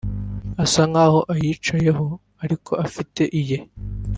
Asa 0.63 0.81
nkaho 0.89 1.19
ayicayeho 1.33 2.05
ariko 2.43 2.71
afite 2.85 3.21
iye 3.39 3.57